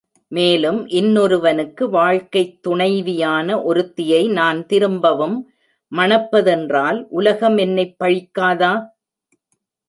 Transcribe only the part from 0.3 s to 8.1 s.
மேலும் இன்னொருவனுக்கு வாழ்க்கைத் துணைவியான ஒருத்தியை நான் திரும்பவும் மணப்பதென்றால் உலகம் என்னைப்